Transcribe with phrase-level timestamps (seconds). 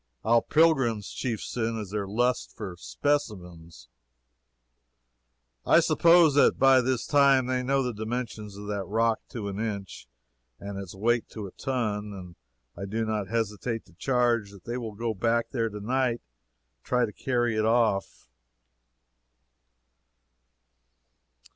[0.25, 3.87] Our pilgrims' chief sin is their lust for "specimens."
[5.63, 9.59] I suppose that by this time they know the dimensions of that rock to an
[9.59, 10.07] inch,
[10.59, 12.35] and its weight to a ton; and
[12.75, 16.23] I do not hesitate to charge that they will go back there to night
[16.71, 18.27] and try to carry it off.